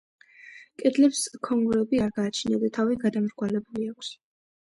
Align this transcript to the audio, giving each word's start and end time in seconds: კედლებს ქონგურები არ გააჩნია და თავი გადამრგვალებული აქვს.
კედლებს 0.83 1.19
ქონგურები 1.49 2.01
არ 2.05 2.09
გააჩნია 2.17 2.61
და 2.63 2.71
თავი 2.79 2.99
გადამრგვალებული 3.05 3.85
აქვს. 3.93 4.13